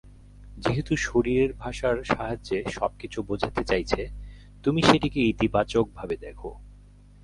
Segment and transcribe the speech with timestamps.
[0.57, 4.01] যেহেতু শরীরের ভাষার সাহায্যে সবকিছু বোঝাতে চাইছে,
[4.63, 6.49] তুমি সেটিকে ইতিবাচকভাবে দেখো।